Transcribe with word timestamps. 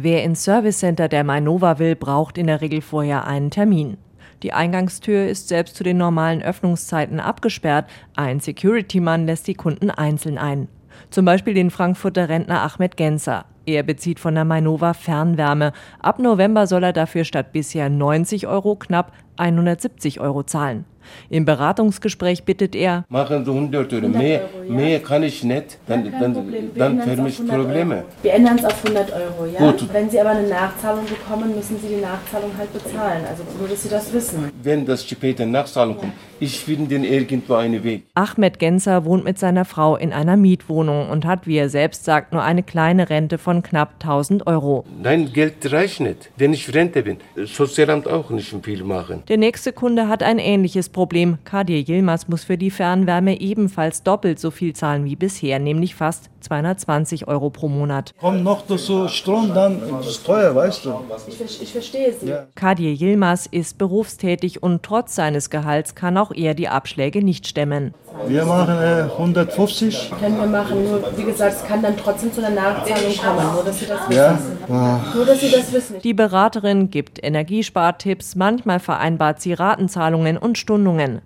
Wer 0.00 0.22
ins 0.22 0.44
Service 0.44 0.78
Center 0.78 1.08
der 1.08 1.24
Mainova 1.24 1.80
will, 1.80 1.96
braucht 1.96 2.38
in 2.38 2.46
der 2.46 2.60
Regel 2.60 2.82
vorher 2.82 3.26
einen 3.26 3.50
Termin. 3.50 3.96
Die 4.44 4.52
Eingangstür 4.52 5.26
ist 5.26 5.48
selbst 5.48 5.74
zu 5.74 5.82
den 5.82 5.96
normalen 5.96 6.40
Öffnungszeiten 6.40 7.18
abgesperrt. 7.18 7.90
Ein 8.14 8.38
Security-Mann 8.38 9.26
lässt 9.26 9.48
die 9.48 9.54
Kunden 9.54 9.90
einzeln 9.90 10.38
ein. 10.38 10.68
Zum 11.10 11.24
Beispiel 11.24 11.52
den 11.52 11.72
Frankfurter 11.72 12.28
Rentner 12.28 12.62
Ahmed 12.62 12.96
Genzer. 12.96 13.44
Er 13.66 13.82
bezieht 13.82 14.20
von 14.20 14.36
der 14.36 14.44
Mainova 14.44 14.94
Fernwärme. 14.94 15.72
Ab 15.98 16.20
November 16.20 16.68
soll 16.68 16.84
er 16.84 16.92
dafür 16.92 17.24
statt 17.24 17.52
bisher 17.52 17.88
90 17.88 18.46
Euro 18.46 18.76
knapp 18.76 19.10
170 19.36 20.20
Euro 20.20 20.44
zahlen. 20.44 20.84
Im 21.30 21.44
Beratungsgespräch 21.44 22.44
bittet 22.44 22.74
er, 22.74 23.04
machen 23.08 23.44
Sie 23.44 23.50
100 23.50 23.92
Euro, 23.92 24.08
mehr, 24.08 24.40
Euro, 24.54 24.64
ja. 24.68 24.74
mehr 24.74 25.00
kann 25.00 25.22
ich 25.22 25.44
nicht, 25.44 25.78
dann, 25.86 26.04
ja, 26.04 26.18
dann, 26.18 26.34
dann 26.74 27.02
für 27.02 27.22
mich 27.22 27.46
Probleme. 27.46 27.96
Euro. 27.96 28.04
Wir 28.22 28.34
ändern 28.34 28.56
es 28.58 28.64
auf 28.64 28.84
100 28.84 29.12
Euro, 29.12 29.46
ja? 29.46 29.58
Gut. 29.58 29.92
Wenn 29.92 30.10
Sie 30.10 30.20
aber 30.20 30.30
eine 30.30 30.48
Nachzahlung 30.48 31.04
bekommen, 31.06 31.54
müssen 31.54 31.78
Sie 31.80 31.88
die 31.96 32.00
Nachzahlung 32.00 32.50
halt 32.56 32.72
bezahlen, 32.72 33.24
also 33.28 33.42
nur, 33.58 33.68
dass 33.68 33.82
Sie 33.82 33.88
das 33.88 34.12
wissen. 34.12 34.50
Wenn 34.62 34.86
das 34.86 35.06
später 35.06 35.46
Nachzahlung 35.46 35.96
kommt, 35.96 36.12
ich 36.40 36.60
finde 36.60 36.96
irgendwo 36.96 37.54
einen 37.54 37.82
Weg. 37.82 38.04
Ahmed 38.14 38.58
Genzer 38.58 39.04
wohnt 39.04 39.24
mit 39.24 39.38
seiner 39.38 39.64
Frau 39.64 39.96
in 39.96 40.12
einer 40.12 40.36
Mietwohnung 40.36 41.08
und 41.10 41.24
hat, 41.24 41.46
wie 41.46 41.56
er 41.56 41.68
selbst 41.68 42.04
sagt, 42.04 42.32
nur 42.32 42.42
eine 42.42 42.62
kleine 42.62 43.10
Rente 43.10 43.38
von 43.38 43.62
knapp 43.62 43.94
1000 43.94 44.46
Euro. 44.46 44.84
Nein, 45.02 45.32
Geld 45.32 45.72
reicht 45.72 46.00
nicht, 46.00 46.30
wenn 46.36 46.52
ich 46.52 46.72
Rente 46.72 47.02
bin. 47.02 47.18
Sozialamt 47.36 48.06
auch 48.06 48.30
nicht 48.30 48.54
viel 48.62 48.84
machen. 48.84 49.22
Der 49.28 49.36
nächste 49.36 49.72
Kunde 49.72 50.08
hat 50.08 50.22
ein 50.22 50.38
ähnliches 50.38 50.88
Problem. 50.88 50.97
Kadir 51.44 51.78
Yilmaz 51.86 52.28
muss 52.28 52.44
für 52.44 52.58
die 52.58 52.70
Fernwärme 52.70 53.40
ebenfalls 53.40 54.02
doppelt 54.02 54.38
so 54.38 54.50
viel 54.50 54.74
zahlen 54.74 55.04
wie 55.04 55.16
bisher, 55.16 55.58
nämlich 55.58 55.94
fast 55.94 56.30
220 56.40 57.28
Euro 57.28 57.50
pro 57.50 57.68
Monat. 57.68 58.12
Kommt 58.20 58.44
noch 58.44 58.62
dazu 58.66 59.08
Strom, 59.08 59.52
dann 59.54 59.80
ist 60.00 60.06
es 60.06 60.22
teuer, 60.22 60.54
weißt 60.54 60.84
du. 60.84 60.94
Ich, 61.26 61.62
ich 61.62 61.72
verstehe 61.72 62.12
Sie. 62.12 62.28
Ja. 62.28 62.46
Kadir 62.54 62.92
Yilmaz 62.92 63.46
ist 63.46 63.78
berufstätig 63.78 64.62
und 64.62 64.82
trotz 64.82 65.14
seines 65.14 65.50
Gehalts 65.50 65.94
kann 65.94 66.16
auch 66.16 66.32
er 66.34 66.54
die 66.54 66.68
Abschläge 66.68 67.22
nicht 67.22 67.46
stemmen. 67.46 67.94
Wir 68.26 68.44
machen 68.44 68.76
äh, 68.78 69.02
150. 69.02 70.12
Können 70.18 70.38
wir 70.38 70.46
machen, 70.46 70.84
nur 70.84 71.02
wie 71.16 71.24
gesagt, 71.24 71.56
es 71.56 71.64
kann 71.64 71.82
dann 71.82 71.96
trotzdem 71.96 72.32
zu 72.32 72.44
einer 72.44 72.54
Nachzahlung 72.54 73.16
kommen, 73.16 73.52
nur 73.54 73.64
dass 73.64 73.78
Sie 73.78 73.86
das 73.86 74.08
wissen. 74.08 74.58
Ja. 74.68 75.04
Nur, 75.14 75.24
dass 75.24 75.40
Sie 75.40 75.50
das 75.50 75.72
wissen. 75.72 75.96
Die 76.02 76.14
Beraterin 76.14 76.90
gibt 76.90 77.22
Energiespartipps, 77.22 78.34
manchmal 78.34 78.80
vereinbart 78.80 79.40
sie 79.40 79.52
Ratenzahlungen 79.52 80.38
und 80.38 80.58
Stundungen. 80.58 81.20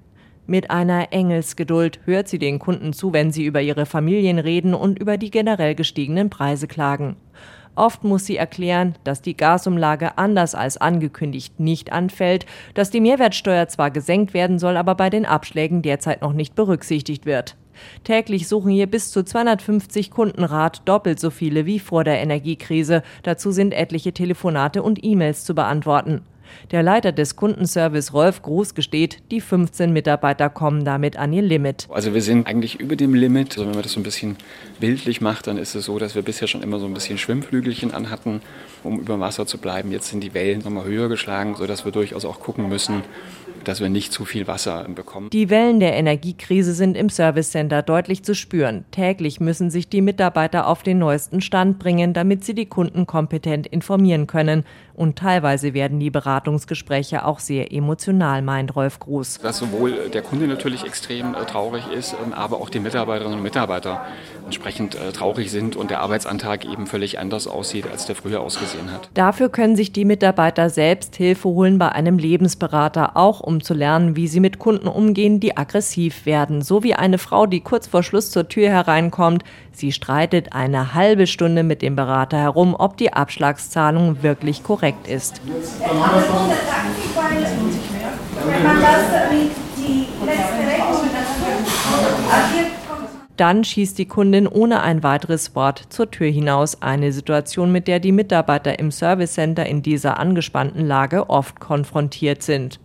Mit 0.52 0.70
einer 0.70 1.14
Engelsgeduld 1.14 2.00
hört 2.04 2.28
sie 2.28 2.38
den 2.38 2.58
Kunden 2.58 2.92
zu, 2.92 3.14
wenn 3.14 3.32
sie 3.32 3.46
über 3.46 3.62
ihre 3.62 3.86
Familien 3.86 4.38
reden 4.38 4.74
und 4.74 4.98
über 4.98 5.16
die 5.16 5.30
generell 5.30 5.74
gestiegenen 5.74 6.28
Preise 6.28 6.68
klagen. 6.68 7.16
Oft 7.74 8.04
muss 8.04 8.26
sie 8.26 8.36
erklären, 8.36 8.94
dass 9.02 9.22
die 9.22 9.34
Gasumlage 9.34 10.18
anders 10.18 10.54
als 10.54 10.76
angekündigt 10.76 11.58
nicht 11.58 11.90
anfällt, 11.90 12.44
dass 12.74 12.90
die 12.90 13.00
Mehrwertsteuer 13.00 13.66
zwar 13.68 13.90
gesenkt 13.90 14.34
werden 14.34 14.58
soll, 14.58 14.76
aber 14.76 14.94
bei 14.94 15.08
den 15.08 15.24
Abschlägen 15.24 15.80
derzeit 15.80 16.20
noch 16.20 16.34
nicht 16.34 16.54
berücksichtigt 16.54 17.24
wird. 17.24 17.56
Täglich 18.04 18.46
suchen 18.46 18.72
hier 18.72 18.88
bis 18.88 19.10
zu 19.10 19.24
250 19.24 20.10
Kunden 20.10 20.44
Rat, 20.44 20.82
doppelt 20.84 21.18
so 21.18 21.30
viele 21.30 21.64
wie 21.64 21.78
vor 21.78 22.04
der 22.04 22.20
Energiekrise. 22.20 23.02
Dazu 23.22 23.52
sind 23.52 23.72
etliche 23.72 24.12
Telefonate 24.12 24.82
und 24.82 25.02
E-Mails 25.02 25.46
zu 25.46 25.54
beantworten. 25.54 26.20
Der 26.70 26.82
Leiter 26.82 27.12
des 27.12 27.36
Kundenservice 27.36 28.12
Rolf 28.12 28.42
Gruß 28.42 28.74
gesteht, 28.74 29.18
die 29.30 29.40
15 29.40 29.92
Mitarbeiter 29.92 30.48
kommen 30.48 30.84
damit 30.84 31.16
an 31.16 31.32
ihr 31.32 31.42
Limit. 31.42 31.88
Also 31.90 32.14
wir 32.14 32.22
sind 32.22 32.46
eigentlich 32.46 32.80
über 32.80 32.96
dem 32.96 33.14
Limit. 33.14 33.52
Also 33.52 33.66
wenn 33.66 33.74
man 33.74 33.82
das 33.82 33.92
so 33.92 34.00
ein 34.00 34.04
bisschen 34.04 34.36
bildlich 34.80 35.20
macht, 35.20 35.46
dann 35.46 35.58
ist 35.58 35.74
es 35.74 35.84
so, 35.84 35.98
dass 35.98 36.14
wir 36.14 36.22
bisher 36.22 36.48
schon 36.48 36.62
immer 36.62 36.78
so 36.78 36.86
ein 36.86 36.94
bisschen 36.94 37.18
Schwimmflügelchen 37.18 37.92
anhatten, 37.92 38.40
um 38.82 39.00
über 39.00 39.20
Wasser 39.20 39.46
zu 39.46 39.58
bleiben. 39.58 39.92
Jetzt 39.92 40.08
sind 40.08 40.22
die 40.22 40.34
Wellen 40.34 40.62
nochmal 40.62 40.84
höher 40.84 41.08
geschlagen, 41.08 41.54
sodass 41.56 41.84
wir 41.84 41.92
durchaus 41.92 42.24
auch 42.24 42.40
gucken 42.40 42.68
müssen, 42.68 43.02
dass 43.64 43.80
wir 43.80 43.88
nicht 43.88 44.12
zu 44.12 44.24
viel 44.24 44.46
Wasser 44.46 44.86
bekommen. 44.94 45.30
Die 45.30 45.50
Wellen 45.50 45.80
der 45.80 45.94
Energiekrise 45.94 46.74
sind 46.74 46.96
im 46.96 47.08
Service 47.08 47.50
Center 47.50 47.82
deutlich 47.82 48.24
zu 48.24 48.34
spüren. 48.34 48.84
Täglich 48.90 49.40
müssen 49.40 49.70
sich 49.70 49.88
die 49.88 50.00
Mitarbeiter 50.00 50.66
auf 50.66 50.82
den 50.82 50.98
neuesten 50.98 51.40
Stand 51.40 51.78
bringen, 51.78 52.12
damit 52.12 52.44
sie 52.44 52.54
die 52.54 52.66
Kunden 52.66 53.06
kompetent 53.06 53.66
informieren 53.66 54.26
können. 54.26 54.64
Und 55.02 55.18
teilweise 55.18 55.74
werden 55.74 55.98
die 55.98 56.10
Beratungsgespräche 56.10 57.24
auch 57.24 57.40
sehr 57.40 57.72
emotional, 57.72 58.40
meint 58.40 58.76
Rolf 58.76 59.00
Gruß. 59.00 59.40
Dass 59.42 59.58
sowohl 59.58 60.10
der 60.10 60.22
Kunde 60.22 60.46
natürlich 60.46 60.84
extrem 60.84 61.34
äh, 61.34 61.44
traurig 61.44 61.82
ist, 61.92 62.14
ähm, 62.24 62.32
aber 62.32 62.58
auch 62.58 62.70
die 62.70 62.78
Mitarbeiterinnen 62.78 63.38
und 63.38 63.42
Mitarbeiter 63.42 64.06
entsprechend 64.44 64.94
äh, 64.94 65.10
traurig 65.10 65.50
sind 65.50 65.74
und 65.74 65.90
der 65.90 66.02
Arbeitsantrag 66.02 66.64
eben 66.64 66.86
völlig 66.86 67.18
anders 67.18 67.48
aussieht, 67.48 67.88
als 67.90 68.06
der 68.06 68.14
früher 68.14 68.42
ausgesehen 68.42 68.92
hat. 68.92 69.10
Dafür 69.14 69.48
können 69.48 69.74
sich 69.74 69.92
die 69.92 70.04
Mitarbeiter 70.04 70.70
selbst 70.70 71.16
Hilfe 71.16 71.48
holen 71.48 71.78
bei 71.80 71.88
einem 71.88 72.16
Lebensberater, 72.16 73.16
auch 73.16 73.40
um 73.40 73.60
zu 73.60 73.74
lernen, 73.74 74.14
wie 74.14 74.28
sie 74.28 74.38
mit 74.38 74.60
Kunden 74.60 74.86
umgehen, 74.86 75.40
die 75.40 75.56
aggressiv 75.56 76.26
werden. 76.26 76.62
So 76.62 76.84
wie 76.84 76.94
eine 76.94 77.18
Frau, 77.18 77.46
die 77.46 77.58
kurz 77.58 77.88
vor 77.88 78.04
Schluss 78.04 78.30
zur 78.30 78.48
Tür 78.48 78.68
hereinkommt. 78.68 79.42
Sie 79.72 79.92
streitet 79.92 80.52
eine 80.52 80.94
halbe 80.94 81.26
Stunde 81.26 81.62
mit 81.62 81.82
dem 81.82 81.96
Berater 81.96 82.38
herum, 82.38 82.76
ob 82.78 82.96
die 82.96 83.12
Abschlagszahlung 83.12 84.22
wirklich 84.22 84.62
korrekt 84.62 85.08
ist. 85.08 85.40
Dann 93.36 93.64
schießt 93.64 93.98
die 93.98 94.06
Kundin 94.06 94.46
ohne 94.46 94.82
ein 94.82 95.02
weiteres 95.02 95.54
Wort 95.54 95.86
zur 95.88 96.10
Tür 96.10 96.30
hinaus. 96.30 96.82
Eine 96.82 97.12
Situation, 97.12 97.72
mit 97.72 97.88
der 97.88 97.98
die 97.98 98.12
Mitarbeiter 98.12 98.78
im 98.78 98.90
Service 98.90 99.32
Center 99.32 99.66
in 99.66 99.82
dieser 99.82 100.20
angespannten 100.20 100.86
Lage 100.86 101.30
oft 101.30 101.58
konfrontiert 101.58 102.42
sind. 102.42 102.78